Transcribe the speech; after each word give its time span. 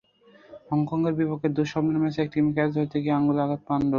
হংকংয়ের 0.69 1.15
বিপক্ষে 1.19 1.49
দুঃস্বপ্নের 1.57 1.99
ম্যাচে 2.01 2.19
একটি 2.25 2.37
ক্যাচ 2.55 2.69
ধরতে 2.75 2.97
গিয়ে 3.03 3.15
আঙুলে 3.17 3.41
আঘাত 3.45 3.61
পান 3.67 3.79
রুবেল। 3.79 3.89